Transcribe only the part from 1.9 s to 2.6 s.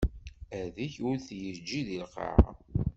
lqaɛa.